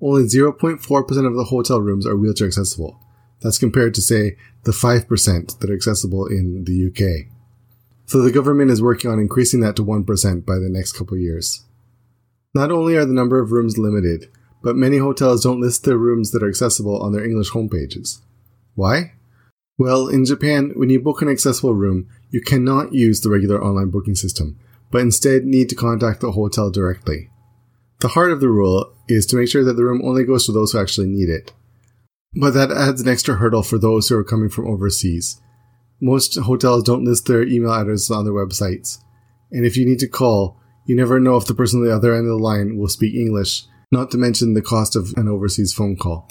Only 0.00 0.24
0.4% 0.24 1.26
of 1.26 1.34
the 1.34 1.44
hotel 1.44 1.80
rooms 1.80 2.06
are 2.06 2.16
wheelchair 2.16 2.46
accessible. 2.46 3.00
That's 3.42 3.58
compared 3.58 3.94
to, 3.94 4.02
say, 4.02 4.36
the 4.64 4.72
5% 4.72 5.58
that 5.58 5.70
are 5.70 5.74
accessible 5.74 6.26
in 6.26 6.64
the 6.64 6.88
UK. 6.88 7.26
So 8.06 8.20
the 8.22 8.32
government 8.32 8.70
is 8.70 8.82
working 8.82 9.10
on 9.10 9.18
increasing 9.18 9.60
that 9.60 9.76
to 9.76 9.84
1% 9.84 10.44
by 10.44 10.54
the 10.54 10.68
next 10.68 10.92
couple 10.92 11.16
years. 11.16 11.64
Not 12.54 12.72
only 12.72 12.96
are 12.96 13.04
the 13.04 13.12
number 13.12 13.38
of 13.38 13.52
rooms 13.52 13.78
limited, 13.78 14.28
but 14.62 14.76
many 14.76 14.98
hotels 14.98 15.42
don't 15.42 15.60
list 15.60 15.84
their 15.84 15.98
rooms 15.98 16.30
that 16.30 16.42
are 16.42 16.48
accessible 16.48 17.00
on 17.00 17.12
their 17.12 17.24
English 17.24 17.50
homepages. 17.50 18.20
Why? 18.74 19.12
Well, 19.78 20.08
in 20.08 20.24
Japan, 20.24 20.72
when 20.74 20.90
you 20.90 21.00
book 21.00 21.22
an 21.22 21.28
accessible 21.28 21.74
room, 21.74 22.08
you 22.30 22.40
cannot 22.40 22.92
use 22.92 23.20
the 23.20 23.30
regular 23.30 23.62
online 23.62 23.90
booking 23.90 24.14
system, 24.14 24.58
but 24.90 25.00
instead 25.00 25.44
need 25.44 25.68
to 25.70 25.74
contact 25.74 26.20
the 26.20 26.32
hotel 26.32 26.70
directly. 26.70 27.30
The 28.00 28.08
heart 28.08 28.32
of 28.32 28.40
the 28.40 28.48
rule 28.48 28.92
is 29.08 29.26
to 29.26 29.36
make 29.36 29.48
sure 29.48 29.64
that 29.64 29.74
the 29.74 29.84
room 29.84 30.02
only 30.04 30.24
goes 30.24 30.46
to 30.46 30.52
those 30.52 30.72
who 30.72 30.80
actually 30.80 31.08
need 31.08 31.28
it. 31.28 31.52
But 32.34 32.52
that 32.54 32.70
adds 32.70 33.00
an 33.00 33.08
extra 33.08 33.36
hurdle 33.36 33.62
for 33.62 33.78
those 33.78 34.08
who 34.08 34.16
are 34.16 34.24
coming 34.24 34.48
from 34.48 34.68
overseas. 34.68 35.40
Most 36.00 36.38
hotels 36.38 36.84
don't 36.84 37.04
list 37.04 37.26
their 37.26 37.42
email 37.42 37.72
addresses 37.72 38.10
on 38.10 38.24
their 38.24 38.32
websites. 38.32 38.98
And 39.50 39.66
if 39.66 39.76
you 39.76 39.84
need 39.84 39.98
to 39.98 40.08
call, 40.08 40.58
you 40.86 40.96
never 40.96 41.20
know 41.20 41.36
if 41.36 41.46
the 41.46 41.54
person 41.54 41.80
on 41.80 41.86
the 41.86 41.94
other 41.94 42.14
end 42.14 42.26
of 42.26 42.38
the 42.38 42.42
line 42.42 42.78
will 42.78 42.88
speak 42.88 43.14
English, 43.14 43.64
not 43.90 44.10
to 44.10 44.18
mention 44.18 44.54
the 44.54 44.62
cost 44.62 44.96
of 44.96 45.12
an 45.16 45.28
overseas 45.28 45.72
phone 45.72 45.96
call. 45.96 46.28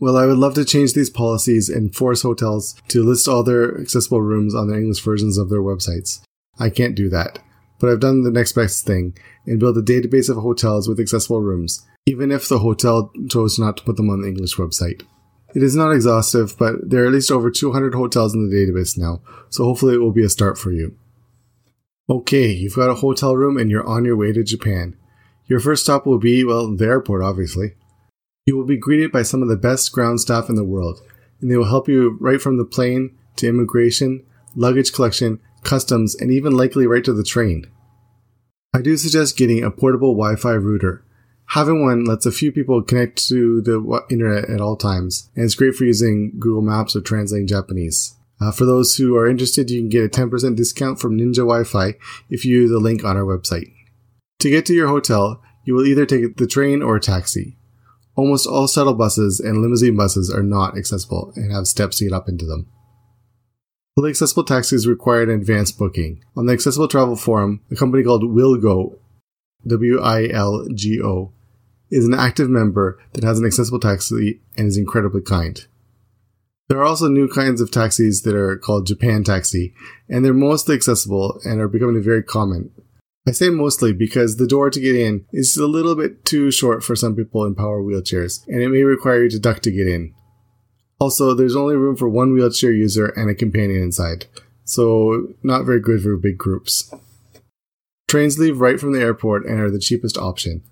Well, 0.00 0.16
I 0.16 0.26
would 0.26 0.38
love 0.38 0.54
to 0.54 0.64
change 0.64 0.94
these 0.94 1.10
policies 1.10 1.68
and 1.68 1.94
force 1.94 2.22
hotels 2.22 2.74
to 2.88 3.04
list 3.04 3.28
all 3.28 3.42
their 3.42 3.80
accessible 3.80 4.20
rooms 4.20 4.54
on 4.54 4.68
their 4.68 4.78
English 4.78 5.00
versions 5.00 5.38
of 5.38 5.48
their 5.48 5.60
websites. 5.60 6.20
I 6.58 6.70
can't 6.70 6.96
do 6.96 7.08
that, 7.10 7.38
but 7.78 7.88
I've 7.88 8.00
done 8.00 8.22
the 8.22 8.30
next 8.30 8.52
best 8.52 8.84
thing 8.84 9.16
and 9.46 9.60
built 9.60 9.76
a 9.76 9.80
database 9.80 10.28
of 10.28 10.36
hotels 10.36 10.88
with 10.88 11.00
accessible 11.00 11.40
rooms, 11.40 11.86
even 12.06 12.32
if 12.32 12.48
the 12.48 12.58
hotel 12.58 13.12
chose 13.30 13.58
not 13.58 13.76
to 13.76 13.84
put 13.84 13.96
them 13.96 14.10
on 14.10 14.22
the 14.22 14.28
English 14.28 14.56
website. 14.56 15.02
It 15.54 15.62
is 15.62 15.76
not 15.76 15.92
exhaustive, 15.92 16.56
but 16.58 16.88
there 16.88 17.04
are 17.04 17.06
at 17.06 17.12
least 17.12 17.30
over 17.30 17.50
200 17.50 17.94
hotels 17.94 18.34
in 18.34 18.48
the 18.48 18.56
database 18.56 18.98
now, 18.98 19.20
so 19.50 19.64
hopefully 19.64 19.94
it 19.94 19.98
will 19.98 20.12
be 20.12 20.24
a 20.24 20.28
start 20.28 20.58
for 20.58 20.72
you. 20.72 20.96
Okay, 22.08 22.48
you've 22.50 22.74
got 22.74 22.90
a 22.90 22.94
hotel 22.94 23.36
room 23.36 23.56
and 23.56 23.70
you're 23.70 23.86
on 23.86 24.04
your 24.04 24.16
way 24.16 24.32
to 24.32 24.42
Japan. 24.42 24.96
Your 25.46 25.60
first 25.60 25.84
stop 25.84 26.06
will 26.06 26.18
be, 26.18 26.44
well, 26.44 26.74
the 26.74 26.84
airport, 26.84 27.22
obviously. 27.22 27.74
You 28.46 28.56
will 28.56 28.64
be 28.64 28.76
greeted 28.76 29.12
by 29.12 29.22
some 29.22 29.42
of 29.42 29.48
the 29.48 29.56
best 29.56 29.92
ground 29.92 30.20
staff 30.20 30.48
in 30.48 30.56
the 30.56 30.64
world, 30.64 31.00
and 31.40 31.50
they 31.50 31.56
will 31.56 31.66
help 31.66 31.88
you 31.88 32.16
right 32.20 32.40
from 32.40 32.56
the 32.56 32.64
plane 32.64 33.16
to 33.36 33.48
immigration, 33.48 34.24
luggage 34.56 34.92
collection, 34.92 35.40
customs, 35.62 36.14
and 36.14 36.30
even 36.30 36.56
likely 36.56 36.86
right 36.86 37.04
to 37.04 37.12
the 37.12 37.24
train. 37.24 37.66
I 38.74 38.80
do 38.80 38.96
suggest 38.96 39.36
getting 39.36 39.62
a 39.62 39.70
portable 39.70 40.14
Wi 40.14 40.36
Fi 40.36 40.52
router. 40.52 41.04
Having 41.48 41.82
one 41.82 42.04
lets 42.04 42.24
a 42.24 42.32
few 42.32 42.50
people 42.50 42.82
connect 42.82 43.28
to 43.28 43.60
the 43.60 44.04
internet 44.10 44.48
at 44.48 44.60
all 44.60 44.76
times, 44.76 45.28
and 45.36 45.44
it's 45.44 45.54
great 45.54 45.74
for 45.74 45.84
using 45.84 46.32
Google 46.38 46.62
Maps 46.62 46.96
or 46.96 47.02
translating 47.02 47.46
Japanese. 47.46 48.16
Uh, 48.40 48.50
for 48.50 48.64
those 48.64 48.96
who 48.96 49.14
are 49.16 49.28
interested, 49.28 49.70
you 49.70 49.80
can 49.80 49.88
get 49.88 50.04
a 50.04 50.08
10% 50.08 50.56
discount 50.56 50.98
from 50.98 51.16
Ninja 51.16 51.36
Wi 51.36 51.64
Fi 51.64 51.94
if 52.30 52.44
you 52.44 52.62
use 52.62 52.70
the 52.70 52.78
link 52.78 53.04
on 53.04 53.16
our 53.16 53.22
website. 53.22 53.70
To 54.42 54.50
get 54.50 54.66
to 54.66 54.74
your 54.74 54.88
hotel, 54.88 55.40
you 55.64 55.72
will 55.72 55.86
either 55.86 56.04
take 56.04 56.36
the 56.36 56.48
train 56.48 56.82
or 56.82 56.96
a 56.96 57.00
taxi. 57.00 57.56
Almost 58.16 58.48
all 58.48 58.66
shuttle 58.66 58.92
buses 58.92 59.38
and 59.38 59.62
limousine 59.62 59.96
buses 59.96 60.34
are 60.34 60.42
not 60.42 60.76
accessible 60.76 61.32
and 61.36 61.52
have 61.52 61.68
steps 61.68 61.98
to 61.98 62.06
get 62.06 62.12
up 62.12 62.28
into 62.28 62.44
them. 62.44 62.66
Fully 63.94 64.10
accessible 64.10 64.42
taxis 64.42 64.88
require 64.88 65.22
an 65.22 65.30
advance 65.30 65.70
booking. 65.70 66.24
On 66.36 66.46
the 66.46 66.52
Accessible 66.52 66.88
Travel 66.88 67.14
Forum, 67.14 67.60
a 67.70 67.76
company 67.76 68.02
called 68.02 68.24
Wilgo, 68.24 68.98
W-I-L-G-O, 69.64 71.32
is 71.92 72.04
an 72.04 72.14
active 72.14 72.50
member 72.50 72.98
that 73.12 73.22
has 73.22 73.38
an 73.38 73.46
accessible 73.46 73.78
taxi 73.78 74.40
and 74.58 74.66
is 74.66 74.76
incredibly 74.76 75.22
kind. 75.22 75.68
There 76.68 76.78
are 76.78 76.84
also 76.84 77.06
new 77.06 77.28
kinds 77.28 77.60
of 77.60 77.70
taxis 77.70 78.22
that 78.22 78.34
are 78.34 78.56
called 78.56 78.88
Japan 78.88 79.22
Taxi, 79.22 79.72
and 80.08 80.24
they're 80.24 80.34
mostly 80.34 80.74
accessible 80.74 81.40
and 81.44 81.60
are 81.60 81.68
becoming 81.68 82.02
very 82.02 82.24
common. 82.24 82.72
I 83.26 83.30
say 83.30 83.50
mostly 83.50 83.92
because 83.92 84.36
the 84.36 84.48
door 84.48 84.68
to 84.68 84.80
get 84.80 84.96
in 84.96 85.26
is 85.32 85.56
a 85.56 85.66
little 85.66 85.94
bit 85.94 86.24
too 86.24 86.50
short 86.50 86.82
for 86.82 86.96
some 86.96 87.14
people 87.14 87.44
in 87.44 87.54
power 87.54 87.80
wheelchairs, 87.80 88.46
and 88.48 88.60
it 88.60 88.68
may 88.68 88.82
require 88.82 89.24
you 89.24 89.30
to 89.30 89.38
duck 89.38 89.60
to 89.60 89.70
get 89.70 89.86
in. 89.86 90.12
Also, 90.98 91.32
there's 91.32 91.56
only 91.56 91.76
room 91.76 91.96
for 91.96 92.08
one 92.08 92.32
wheelchair 92.32 92.72
user 92.72 93.06
and 93.06 93.30
a 93.30 93.34
companion 93.34 93.80
inside, 93.80 94.26
so 94.64 95.34
not 95.42 95.64
very 95.64 95.80
good 95.80 96.02
for 96.02 96.16
big 96.16 96.36
groups. 96.36 96.92
Trains 98.08 98.38
leave 98.38 98.60
right 98.60 98.78
from 98.78 98.92
the 98.92 99.00
airport 99.00 99.46
and 99.46 99.60
are 99.60 99.70
the 99.70 99.78
cheapest 99.78 100.18
option. 100.18 100.62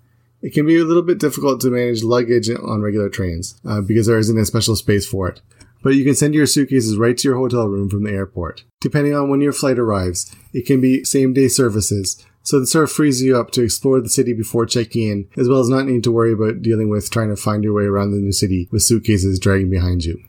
It 0.41 0.53
can 0.53 0.65
be 0.65 0.77
a 0.77 0.83
little 0.83 1.03
bit 1.03 1.19
difficult 1.19 1.61
to 1.61 1.69
manage 1.69 2.03
luggage 2.03 2.49
on 2.49 2.81
regular 2.81 3.09
trains 3.09 3.59
uh, 3.65 3.81
because 3.81 4.07
there 4.07 4.17
isn't 4.17 4.37
a 4.37 4.45
special 4.45 4.75
space 4.75 5.07
for 5.07 5.29
it. 5.29 5.41
But 5.83 5.95
you 5.95 6.03
can 6.03 6.15
send 6.15 6.35
your 6.35 6.45
suitcases 6.45 6.97
right 6.97 7.17
to 7.17 7.27
your 7.27 7.37
hotel 7.37 7.67
room 7.67 7.89
from 7.89 8.03
the 8.03 8.11
airport. 8.11 8.63
Depending 8.81 9.15
on 9.15 9.29
when 9.29 9.41
your 9.41 9.53
flight 9.53 9.79
arrives, 9.79 10.33
it 10.53 10.65
can 10.65 10.81
be 10.81 11.03
same 11.03 11.33
day 11.33 11.47
services, 11.47 12.23
so 12.43 12.59
this 12.59 12.71
sort 12.71 12.85
of 12.85 12.91
frees 12.91 13.21
you 13.21 13.37
up 13.37 13.51
to 13.51 13.63
explore 13.63 14.01
the 14.01 14.09
city 14.09 14.33
before 14.33 14.65
checking 14.65 15.07
in, 15.07 15.27
as 15.37 15.47
well 15.47 15.59
as 15.59 15.69
not 15.69 15.85
needing 15.85 16.01
to 16.03 16.11
worry 16.11 16.33
about 16.33 16.61
dealing 16.61 16.89
with 16.89 17.09
trying 17.09 17.29
to 17.29 17.35
find 17.35 17.63
your 17.63 17.73
way 17.73 17.83
around 17.83 18.11
the 18.11 18.17
new 18.17 18.31
city 18.31 18.67
with 18.71 18.83
suitcases 18.83 19.39
dragging 19.39 19.69
behind 19.69 20.03
you. 20.03 20.21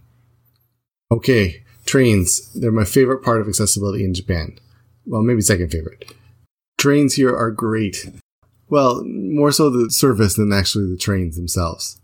Okay, 1.11 1.62
trains. 1.85 2.52
They're 2.54 2.73
my 2.73 2.85
favorite 2.85 3.23
part 3.23 3.40
of 3.40 3.49
accessibility 3.49 4.04
in 4.04 4.14
Japan. 4.14 4.59
Well, 5.07 5.23
maybe 5.23 5.40
second 5.40 5.71
favorite. 5.71 6.14
Trains 6.78 7.14
here 7.14 7.35
are 7.35 7.50
great. 7.50 8.11
Well, 8.69 9.04
more 9.04 9.52
so 9.52 9.71
the 9.71 9.90
service 9.90 10.35
than 10.35 10.52
actually 10.52 10.90
the 10.90 10.97
trains 10.97 11.37
themselves. 11.37 12.00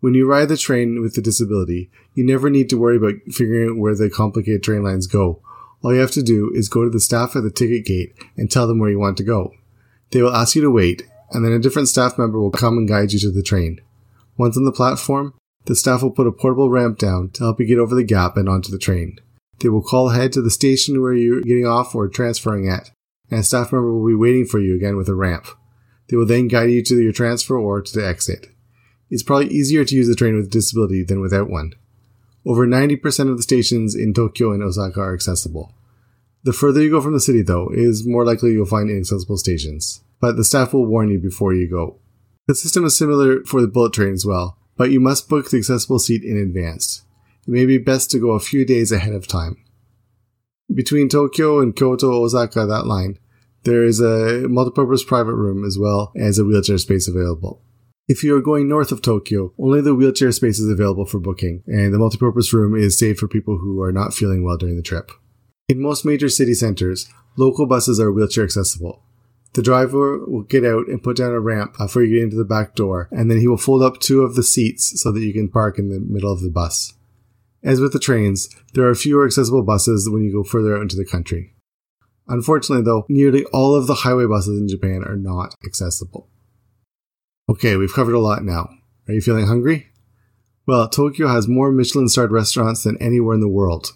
When 0.00 0.14
you 0.14 0.28
ride 0.28 0.48
the 0.48 0.56
train 0.56 1.00
with 1.02 1.16
a 1.18 1.20
disability, 1.20 1.90
you 2.14 2.24
never 2.24 2.50
need 2.50 2.68
to 2.70 2.78
worry 2.78 2.96
about 2.96 3.14
figuring 3.30 3.70
out 3.70 3.76
where 3.76 3.94
the 3.94 4.08
complicated 4.08 4.62
train 4.62 4.82
lines 4.82 5.06
go. 5.06 5.42
All 5.82 5.94
you 5.94 6.00
have 6.00 6.10
to 6.12 6.22
do 6.22 6.50
is 6.54 6.68
go 6.68 6.84
to 6.84 6.90
the 6.90 7.00
staff 7.00 7.36
at 7.36 7.42
the 7.42 7.50
ticket 7.50 7.84
gate 7.84 8.14
and 8.36 8.50
tell 8.50 8.66
them 8.66 8.78
where 8.78 8.90
you 8.90 8.98
want 8.98 9.16
to 9.18 9.24
go. 9.24 9.52
They 10.10 10.22
will 10.22 10.34
ask 10.34 10.56
you 10.56 10.62
to 10.62 10.70
wait, 10.70 11.02
and 11.30 11.44
then 11.44 11.52
a 11.52 11.58
different 11.58 11.88
staff 11.88 12.18
member 12.18 12.40
will 12.40 12.50
come 12.50 12.78
and 12.78 12.88
guide 12.88 13.12
you 13.12 13.18
to 13.20 13.30
the 13.30 13.42
train. 13.42 13.80
Once 14.36 14.56
on 14.56 14.64
the 14.64 14.72
platform, 14.72 15.34
the 15.66 15.76
staff 15.76 16.02
will 16.02 16.10
put 16.10 16.26
a 16.26 16.32
portable 16.32 16.70
ramp 16.70 16.98
down 16.98 17.30
to 17.30 17.44
help 17.44 17.60
you 17.60 17.66
get 17.66 17.78
over 17.78 17.94
the 17.94 18.04
gap 18.04 18.36
and 18.36 18.48
onto 18.48 18.70
the 18.70 18.78
train. 18.78 19.18
They 19.60 19.68
will 19.68 19.82
call 19.82 20.10
ahead 20.10 20.32
to 20.32 20.42
the 20.42 20.50
station 20.50 21.00
where 21.00 21.12
you're 21.12 21.42
getting 21.42 21.66
off 21.66 21.94
or 21.94 22.08
transferring 22.08 22.68
at, 22.68 22.90
and 23.30 23.40
a 23.40 23.42
staff 23.42 23.72
member 23.72 23.92
will 23.92 24.06
be 24.06 24.14
waiting 24.14 24.46
for 24.46 24.58
you 24.58 24.74
again 24.74 24.96
with 24.96 25.08
a 25.08 25.14
ramp. 25.14 25.46
They 26.08 26.16
will 26.16 26.26
then 26.26 26.48
guide 26.48 26.70
you 26.70 26.82
to 26.84 27.02
your 27.02 27.12
transfer 27.12 27.58
or 27.58 27.82
to 27.82 27.92
the 27.92 28.06
exit. 28.06 28.46
It's 29.10 29.22
probably 29.22 29.48
easier 29.48 29.84
to 29.84 29.94
use 29.94 30.08
the 30.08 30.14
train 30.14 30.36
with 30.36 30.46
a 30.46 30.50
disability 30.50 31.02
than 31.02 31.20
without 31.20 31.50
one. 31.50 31.74
Over 32.48 32.66
90% 32.66 33.30
of 33.30 33.36
the 33.36 33.42
stations 33.42 33.94
in 33.94 34.14
Tokyo 34.14 34.52
and 34.52 34.62
Osaka 34.62 35.00
are 35.00 35.12
accessible. 35.12 35.74
The 36.44 36.54
further 36.54 36.80
you 36.80 36.90
go 36.90 37.02
from 37.02 37.12
the 37.12 37.20
city, 37.20 37.42
though, 37.42 37.68
is 37.68 38.06
more 38.06 38.24
likely 38.24 38.52
you'll 38.52 38.64
find 38.64 38.88
inaccessible 38.88 39.36
stations, 39.36 40.02
but 40.18 40.36
the 40.36 40.44
staff 40.44 40.72
will 40.72 40.86
warn 40.86 41.10
you 41.10 41.18
before 41.18 41.52
you 41.52 41.68
go. 41.68 41.98
The 42.46 42.54
system 42.54 42.86
is 42.86 42.96
similar 42.96 43.44
for 43.44 43.60
the 43.60 43.68
bullet 43.68 43.92
train 43.92 44.14
as 44.14 44.24
well, 44.24 44.56
but 44.78 44.90
you 44.90 44.98
must 44.98 45.28
book 45.28 45.50
the 45.50 45.58
accessible 45.58 45.98
seat 45.98 46.24
in 46.24 46.38
advance. 46.38 47.02
It 47.46 47.50
may 47.50 47.66
be 47.66 47.76
best 47.76 48.10
to 48.12 48.18
go 48.18 48.30
a 48.30 48.40
few 48.40 48.64
days 48.64 48.92
ahead 48.92 49.12
of 49.12 49.26
time. 49.26 49.62
Between 50.74 51.10
Tokyo 51.10 51.60
and 51.60 51.76
Kyoto, 51.76 52.12
Osaka, 52.12 52.64
that 52.64 52.86
line, 52.86 53.18
there 53.64 53.84
is 53.84 54.00
a 54.00 54.48
multipurpose 54.48 55.06
private 55.06 55.34
room 55.34 55.66
as 55.66 55.78
well 55.78 56.12
as 56.16 56.38
a 56.38 56.46
wheelchair 56.46 56.78
space 56.78 57.08
available. 57.08 57.60
If 58.08 58.24
you 58.24 58.34
are 58.34 58.40
going 58.40 58.66
north 58.66 58.90
of 58.90 59.02
Tokyo, 59.02 59.52
only 59.58 59.82
the 59.82 59.94
wheelchair 59.94 60.32
space 60.32 60.58
is 60.58 60.70
available 60.70 61.04
for 61.04 61.20
booking, 61.20 61.62
and 61.66 61.92
the 61.92 61.98
multipurpose 61.98 62.54
room 62.54 62.74
is 62.74 62.98
saved 62.98 63.18
for 63.18 63.28
people 63.28 63.58
who 63.58 63.82
are 63.82 63.92
not 63.92 64.14
feeling 64.14 64.42
well 64.42 64.56
during 64.56 64.76
the 64.76 64.82
trip. 64.82 65.12
In 65.68 65.82
most 65.82 66.06
major 66.06 66.30
city 66.30 66.54
centers, 66.54 67.06
local 67.36 67.66
buses 67.66 68.00
are 68.00 68.10
wheelchair 68.10 68.44
accessible. 68.44 69.02
The 69.52 69.60
driver 69.60 70.24
will 70.24 70.44
get 70.44 70.64
out 70.64 70.88
and 70.88 71.02
put 71.02 71.18
down 71.18 71.32
a 71.32 71.40
ramp 71.40 71.76
before 71.76 72.02
you 72.02 72.16
get 72.16 72.22
into 72.24 72.36
the 72.36 72.46
back 72.46 72.74
door, 72.74 73.10
and 73.12 73.30
then 73.30 73.40
he 73.40 73.46
will 73.46 73.58
fold 73.58 73.82
up 73.82 74.00
two 74.00 74.22
of 74.22 74.36
the 74.36 74.42
seats 74.42 75.02
so 75.02 75.12
that 75.12 75.20
you 75.20 75.34
can 75.34 75.50
park 75.50 75.78
in 75.78 75.90
the 75.90 76.00
middle 76.00 76.32
of 76.32 76.40
the 76.40 76.48
bus. 76.48 76.94
As 77.62 77.78
with 77.78 77.92
the 77.92 77.98
trains, 77.98 78.48
there 78.72 78.88
are 78.88 78.94
fewer 78.94 79.26
accessible 79.26 79.64
buses 79.64 80.08
when 80.08 80.24
you 80.24 80.32
go 80.32 80.44
further 80.44 80.74
out 80.74 80.82
into 80.82 80.96
the 80.96 81.04
country. 81.04 81.52
Unfortunately, 82.26 82.84
though, 82.84 83.04
nearly 83.10 83.44
all 83.52 83.74
of 83.74 83.86
the 83.86 83.96
highway 83.96 84.26
buses 84.26 84.58
in 84.58 84.66
Japan 84.66 85.04
are 85.04 85.16
not 85.16 85.54
accessible. 85.66 86.30
Okay, 87.50 87.76
we've 87.76 87.94
covered 87.94 88.14
a 88.14 88.20
lot 88.20 88.44
now. 88.44 88.68
Are 89.08 89.14
you 89.14 89.22
feeling 89.22 89.46
hungry? 89.46 89.88
Well, 90.66 90.86
Tokyo 90.86 91.28
has 91.28 91.48
more 91.48 91.72
Michelin 91.72 92.08
starred 92.08 92.30
restaurants 92.30 92.82
than 92.82 93.00
anywhere 93.00 93.34
in 93.34 93.40
the 93.40 93.48
world. 93.48 93.92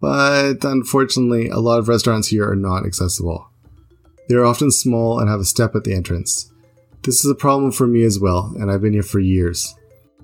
But 0.00 0.64
unfortunately, 0.64 1.48
a 1.48 1.58
lot 1.58 1.78
of 1.78 1.88
restaurants 1.88 2.28
here 2.28 2.48
are 2.48 2.56
not 2.56 2.86
accessible. 2.86 3.50
They 4.28 4.36
are 4.36 4.44
often 4.44 4.70
small 4.70 5.18
and 5.18 5.28
have 5.28 5.40
a 5.40 5.44
step 5.44 5.74
at 5.74 5.84
the 5.84 5.94
entrance. 5.94 6.50
This 7.02 7.24
is 7.24 7.30
a 7.30 7.34
problem 7.34 7.72
for 7.72 7.86
me 7.86 8.04
as 8.04 8.18
well, 8.18 8.54
and 8.58 8.70
I've 8.70 8.80
been 8.80 8.94
here 8.94 9.02
for 9.02 9.20
years. 9.20 9.74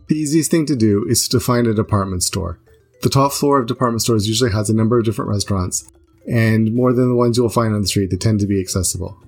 The 0.09 0.17
easiest 0.17 0.51
thing 0.51 0.65
to 0.67 0.77
do 0.77 1.05
is 1.07 1.29
to 1.29 1.41
find 1.41 1.67
a 1.67 1.75
department 1.75 2.23
store. 2.23 2.61
The 3.03 3.11
top 3.11 3.33
floor 3.33 3.61
of 3.61 3.67
department 3.67 4.01
stores 4.03 4.27
usually 4.27 4.53
has 4.53 4.71
a 4.71 4.75
number 4.75 4.99
of 4.99 5.05
different 5.05 5.31
restaurants, 5.31 5.91
and 6.31 6.75
more 6.75 6.95
than 6.95 7.11
the 7.11 7.15
ones 7.15 7.37
you'll 7.37 7.51
find 7.51 7.75
on 7.75 7.83
the 7.83 7.87
street, 7.87 8.11
they 8.11 8.17
tend 8.17 8.41
to 8.41 8.47
be 8.47 8.61
accessible. 8.61 9.19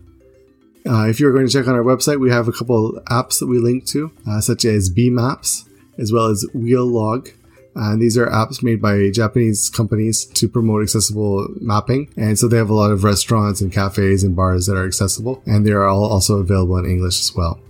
Uh, 0.89 1.09
if 1.09 1.19
you're 1.19 1.33
going 1.33 1.47
to 1.47 1.53
check 1.53 1.67
on 1.67 1.75
our 1.75 1.83
website, 1.83 2.21
we 2.21 2.31
have 2.31 2.47
a 2.47 2.53
couple 2.53 2.93
apps 3.07 3.41
that 3.41 3.47
we 3.47 3.59
link 3.59 3.85
to, 3.87 4.13
uh, 4.29 4.41
such 4.41 4.65
as 4.65 4.89
B 4.89 5.11
Maps, 5.11 5.69
as 5.99 6.13
well 6.13 6.27
as 6.27 6.47
Wheel 6.55 6.87
Log. 6.87 7.31
And 7.75 8.01
these 8.01 8.17
are 8.17 8.27
apps 8.29 8.63
made 8.63 8.81
by 8.81 9.11
Japanese 9.11 9.69
companies 9.69 10.25
to 10.25 10.49
promote 10.49 10.83
accessible 10.83 11.49
mapping. 11.61 12.09
And 12.17 12.39
so 12.39 12.49
they 12.49 12.57
have 12.57 12.71
a 12.71 12.75
lot 12.75 12.91
of 12.91 13.05
restaurants 13.05 13.61
and 13.61 13.73
cafes 13.73 14.25
and 14.25 14.35
bars 14.35 14.67
that 14.67 14.77
are 14.77 14.87
accessible, 14.87 15.43
and 15.45 15.67
they 15.67 15.73
are 15.73 15.87
all 15.87 16.05
also 16.05 16.39
available 16.39 16.79
in 16.79 16.87
English 16.87 17.21
as 17.21 17.35
well. 17.35 17.61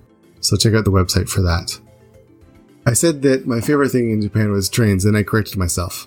So 0.40 0.56
check 0.56 0.74
out 0.74 0.84
the 0.84 0.92
website 0.92 1.28
for 1.28 1.42
that. 1.42 1.80
I 2.84 2.92
said 2.92 3.22
that 3.22 3.48
my 3.48 3.60
favorite 3.60 3.90
thing 3.90 4.12
in 4.12 4.22
Japan 4.22 4.52
was 4.52 4.68
trains, 4.68 5.04
and 5.04 5.16
I 5.16 5.24
corrected 5.24 5.56
myself. 5.56 6.06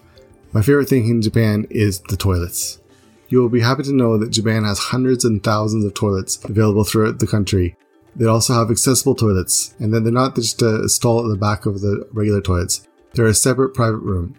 My 0.54 0.62
favorite 0.62 0.88
thing 0.88 1.10
in 1.10 1.22
Japan 1.22 1.68
is 1.70 2.00
the 2.02 2.16
toilets. 2.16 2.80
You 3.30 3.40
will 3.40 3.50
be 3.50 3.62
happy 3.62 3.84
to 3.84 3.94
know 3.94 4.18
that 4.18 4.32
Japan 4.32 4.64
has 4.64 4.80
hundreds 4.80 5.24
and 5.24 5.44
thousands 5.44 5.86
of 5.86 5.94
toilets 5.94 6.44
available 6.44 6.84
throughout 6.84 7.20
the 7.20 7.28
country. 7.28 7.76
They 8.16 8.26
also 8.26 8.54
have 8.54 8.72
accessible 8.72 9.16
toilets, 9.16 9.76
and 9.80 9.94
then 9.94 10.04
they're 10.04 10.12
not 10.12 10.36
just 10.36 10.62
a 10.64 10.90
stall 10.90 11.24
at 11.24 11.30
the 11.30 11.38
back 11.38 11.68
of 11.68 11.82
the 11.82 12.08
regular 12.12 12.42
toilets. 12.42 12.88
They're 13.14 13.28
a 13.28 13.34
separate 13.36 13.76
private 13.76 14.00
room. 14.00 14.36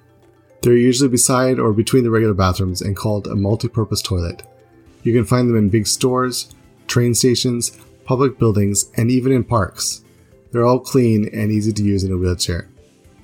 They're 0.62 0.76
usually 0.76 1.08
beside 1.08 1.58
or 1.58 1.72
between 1.72 2.02
the 2.02 2.10
regular 2.10 2.34
bathrooms 2.34 2.82
and 2.82 2.96
called 2.96 3.26
a 3.26 3.36
multi-purpose 3.36 4.02
toilet. 4.02 4.42
You 5.04 5.12
can 5.14 5.24
find 5.24 5.48
them 5.48 5.56
in 5.56 5.70
big 5.70 5.86
stores, 5.86 6.52
train 6.86 7.14
stations, 7.14 7.78
public 8.04 8.38
buildings, 8.38 8.90
and 8.96 9.10
even 9.10 9.32
in 9.32 9.44
parks. 9.44 10.02
They're 10.50 10.66
all 10.66 10.80
clean 10.80 11.30
and 11.32 11.52
easy 11.52 11.72
to 11.72 11.82
use 11.82 12.02
in 12.02 12.12
a 12.12 12.16
wheelchair. 12.16 12.68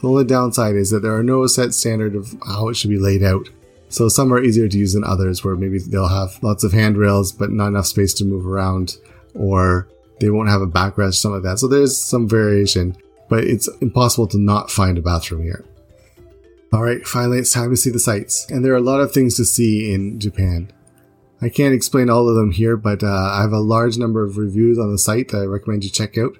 The 0.00 0.08
only 0.08 0.25
downside 0.25 0.76
is 0.76 0.90
that 0.90 1.00
there 1.00 1.16
are 1.16 1.25
no 1.25 1.46
set 1.49 1.75
standard 1.75 2.14
of 2.14 2.35
how 2.46 2.68
it 2.68 2.75
should 2.75 2.90
be 2.90 2.99
laid 2.99 3.23
out. 3.23 3.49
So 3.88 4.09
some 4.09 4.33
are 4.33 4.43
easier 4.43 4.69
to 4.69 4.78
use 4.78 4.95
than 4.95 5.05
others 5.05 5.45
where 5.45 5.57
maybe 5.57 5.78
they'll 5.78 6.09
have 6.09 6.43
lots 6.43 6.64
of 6.64 6.73
handrails 6.73 7.33
but 7.33 7.50
not 7.50 7.69
enough 7.69 7.87
space 7.87 8.14
to 8.14 8.25
move 8.25 8.47
around 8.47 8.97
or 9.35 9.88
they 10.21 10.31
won't 10.31 10.49
have 10.49 10.62
a 10.62 10.66
backrest, 10.66 11.14
something 11.14 11.43
like 11.43 11.50
that. 11.50 11.59
So 11.59 11.69
there's 11.69 12.02
some 12.02 12.28
variation, 12.28 12.97
but 13.28 13.45
it's 13.45 13.69
impossible 13.81 14.26
to 14.28 14.38
not 14.38 14.71
find 14.71 14.99
a 14.99 15.02
bathroom 15.02 15.43
here. 15.43 15.64
Alright, 16.73 17.07
finally 17.07 17.38
it's 17.38 17.52
time 17.52 17.71
to 17.71 17.76
see 17.76 17.90
the 17.90 18.00
sights. 18.00 18.50
And 18.50 18.64
there 18.64 18.73
are 18.73 18.76
a 18.76 18.81
lot 18.81 19.00
of 19.00 19.12
things 19.12 19.37
to 19.37 19.45
see 19.45 19.93
in 19.93 20.19
Japan. 20.19 20.71
I 21.40 21.49
can't 21.49 21.75
explain 21.75 22.09
all 22.09 22.28
of 22.28 22.35
them 22.35 22.50
here, 22.50 22.76
but 22.76 23.05
uh, 23.05 23.07
I 23.07 23.43
have 23.43 23.52
a 23.52 23.59
large 23.59 23.99
number 23.99 24.25
of 24.25 24.38
reviews 24.38 24.78
on 24.78 24.90
the 24.90 24.99
site 24.99 25.28
that 25.28 25.43
I 25.43 25.45
recommend 25.45 25.85
you 25.85 25.90
check 25.90 26.16
out. 26.16 26.37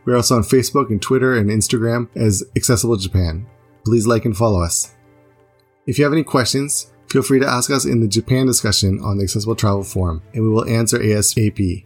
We're 0.04 0.16
also 0.16 0.36
on 0.36 0.42
Facebook 0.42 0.90
and 0.90 1.00
Twitter 1.00 1.36
and 1.36 1.50
Instagram 1.50 2.08
as 2.16 2.42
Accessible 2.56 2.96
Japan. 2.96 3.46
Please 3.84 4.06
like 4.06 4.24
and 4.24 4.36
follow 4.36 4.62
us. 4.62 4.94
If 5.86 5.98
you 5.98 6.04
have 6.04 6.12
any 6.12 6.24
questions, 6.24 6.92
feel 7.10 7.22
free 7.22 7.40
to 7.40 7.48
ask 7.48 7.70
us 7.70 7.84
in 7.84 8.00
the 8.00 8.08
Japan 8.08 8.46
discussion 8.46 9.00
on 9.00 9.18
the 9.18 9.24
Accessible 9.24 9.56
Travel 9.56 9.84
Forum, 9.84 10.22
and 10.32 10.42
we 10.42 10.48
will 10.48 10.68
answer 10.68 10.98
ASAP. 10.98 11.84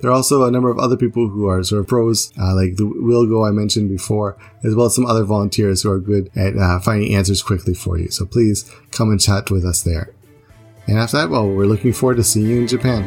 There 0.00 0.10
are 0.10 0.14
also 0.14 0.44
a 0.44 0.50
number 0.50 0.70
of 0.70 0.78
other 0.78 0.96
people 0.96 1.28
who 1.28 1.46
are 1.46 1.62
sort 1.62 1.80
of 1.80 1.86
pros, 1.86 2.32
uh, 2.38 2.54
like 2.54 2.76
the 2.76 2.84
Wilgo 2.84 3.48
I 3.48 3.52
mentioned 3.52 3.88
before, 3.88 4.36
as 4.62 4.74
well 4.74 4.86
as 4.86 4.94
some 4.94 5.06
other 5.06 5.24
volunteers 5.24 5.82
who 5.82 5.90
are 5.90 5.98
good 5.98 6.30
at 6.36 6.56
uh, 6.56 6.78
finding 6.80 7.14
answers 7.14 7.42
quickly 7.42 7.74
for 7.74 7.98
you. 7.98 8.10
So 8.10 8.26
please 8.26 8.70
come 8.90 9.10
and 9.10 9.20
chat 9.20 9.50
with 9.50 9.64
us 9.64 9.82
there. 9.82 10.12
And 10.86 10.98
after 10.98 11.18
that, 11.18 11.30
well, 11.30 11.48
we're 11.48 11.66
looking 11.66 11.92
forward 11.92 12.16
to 12.16 12.24
seeing 12.24 12.46
you 12.46 12.60
in 12.60 12.66
Japan. 12.66 13.04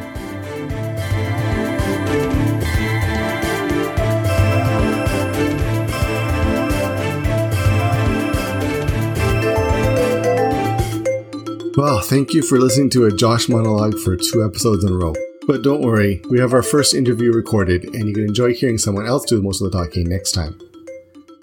Well, 11.78 12.02
thank 12.02 12.34
you 12.34 12.42
for 12.42 12.58
listening 12.58 12.90
to 12.92 13.04
a 13.06 13.12
Josh 13.12 13.48
monologue 13.48 14.00
for 14.00 14.18
two 14.18 14.44
episodes 14.44 14.84
in 14.84 14.92
a 14.92 14.96
row. 14.96 15.14
But 15.46 15.62
don't 15.62 15.82
worry, 15.82 16.24
we 16.28 16.40
have 16.40 16.54
our 16.54 16.64
first 16.64 16.96
interview 16.96 17.32
recorded, 17.32 17.84
and 17.94 18.10
you 18.10 18.16
can 18.16 18.24
enjoy 18.24 18.56
hearing 18.56 18.80
someone 18.80 19.06
else 19.06 19.26
do 19.26 19.44
most 19.44 19.62
of 19.62 19.72
the 19.72 19.78
talking 19.78 20.10
next 20.10 20.32
time. 20.32 20.60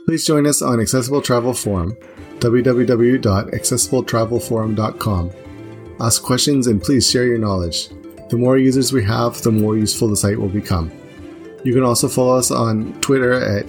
Please 0.06 0.26
join 0.26 0.44
us 0.46 0.60
on 0.60 0.80
Accessible 0.80 1.22
Travel 1.22 1.54
Forum, 1.54 1.96
www.accessibletravelforum.com. 2.40 5.30
Ask 6.00 6.22
questions 6.22 6.66
and 6.66 6.82
please 6.82 7.08
share 7.08 7.26
your 7.26 7.38
knowledge. 7.38 7.88
The 8.28 8.36
more 8.36 8.58
users 8.58 8.92
we 8.92 9.04
have, 9.04 9.40
the 9.42 9.52
more 9.52 9.76
useful 9.76 10.08
the 10.08 10.16
site 10.16 10.38
will 10.38 10.48
become. 10.48 10.90
You 11.62 11.72
can 11.72 11.82
also 11.82 12.08
follow 12.08 12.36
us 12.36 12.50
on 12.50 12.98
Twitter 13.00 13.32
at 13.34 13.68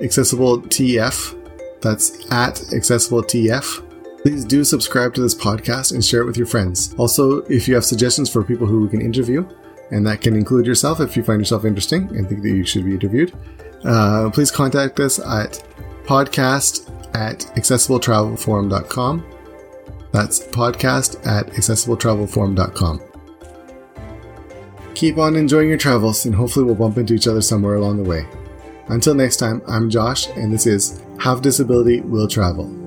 AccessibleTF. 0.00 1.38
That's 1.80 2.30
at 2.30 2.56
AccessibleTF 2.56 3.88
Please 4.22 4.44
do 4.44 4.62
subscribe 4.62 5.14
to 5.14 5.20
this 5.20 5.34
podcast 5.34 5.92
and 5.92 6.04
share 6.04 6.20
it 6.20 6.26
with 6.26 6.36
your 6.36 6.46
friends. 6.46 6.94
Also, 6.96 7.38
if 7.46 7.66
you 7.66 7.74
have 7.74 7.84
suggestions 7.84 8.30
for 8.30 8.44
people 8.44 8.68
who 8.68 8.82
we 8.82 8.88
can 8.88 9.00
interview, 9.00 9.44
and 9.90 10.06
that 10.06 10.20
can 10.20 10.36
include 10.36 10.64
yourself 10.64 11.00
if 11.00 11.16
you 11.16 11.24
find 11.24 11.40
yourself 11.40 11.64
interesting 11.64 12.04
and 12.16 12.28
think 12.28 12.42
that 12.42 12.50
you 12.50 12.64
should 12.64 12.84
be 12.84 12.92
interviewed, 12.92 13.36
uh, 13.84 14.30
please 14.32 14.48
contact 14.48 15.00
us 15.00 15.18
at 15.18 15.64
podcast 16.04 16.88
at 17.16 17.40
accessibletravelforum.com. 17.56 19.31
That's 20.12 20.40
podcast 20.40 21.26
at 21.26 21.46
accessibletravelforum.com. 21.48 23.00
Keep 24.94 25.18
on 25.18 25.36
enjoying 25.36 25.68
your 25.68 25.78
travels, 25.78 26.26
and 26.26 26.34
hopefully, 26.34 26.66
we'll 26.66 26.74
bump 26.74 26.98
into 26.98 27.14
each 27.14 27.26
other 27.26 27.40
somewhere 27.40 27.76
along 27.76 28.02
the 28.02 28.08
way. 28.08 28.28
Until 28.88 29.14
next 29.14 29.38
time, 29.38 29.62
I'm 29.66 29.88
Josh, 29.88 30.28
and 30.28 30.52
this 30.52 30.66
is 30.66 31.02
Have 31.18 31.40
Disability 31.40 32.02
Will 32.02 32.28
Travel. 32.28 32.81